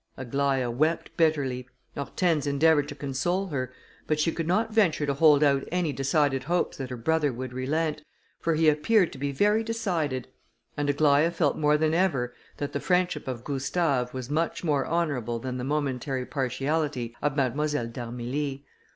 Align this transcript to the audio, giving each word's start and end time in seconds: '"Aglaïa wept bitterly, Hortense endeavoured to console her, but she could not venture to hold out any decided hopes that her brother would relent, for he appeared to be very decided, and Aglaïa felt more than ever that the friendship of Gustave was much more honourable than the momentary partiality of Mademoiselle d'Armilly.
'"Aglaïa 0.17 0.73
wept 0.73 1.15
bitterly, 1.15 1.67
Hortense 1.95 2.47
endeavoured 2.47 2.87
to 2.89 2.95
console 2.95 3.45
her, 3.49 3.71
but 4.07 4.19
she 4.19 4.31
could 4.31 4.47
not 4.47 4.73
venture 4.73 5.05
to 5.05 5.13
hold 5.13 5.43
out 5.43 5.63
any 5.71 5.93
decided 5.93 6.45
hopes 6.45 6.77
that 6.77 6.89
her 6.89 6.97
brother 6.97 7.31
would 7.31 7.53
relent, 7.53 8.01
for 8.39 8.55
he 8.55 8.67
appeared 8.67 9.11
to 9.13 9.19
be 9.19 9.31
very 9.31 9.63
decided, 9.63 10.27
and 10.75 10.89
Aglaïa 10.89 11.31
felt 11.31 11.55
more 11.55 11.77
than 11.77 11.93
ever 11.93 12.33
that 12.57 12.73
the 12.73 12.79
friendship 12.79 13.27
of 13.27 13.43
Gustave 13.43 14.09
was 14.11 14.27
much 14.27 14.63
more 14.63 14.87
honourable 14.87 15.37
than 15.37 15.57
the 15.57 15.63
momentary 15.63 16.25
partiality 16.25 17.15
of 17.21 17.35
Mademoiselle 17.35 17.85
d'Armilly. 17.89 18.65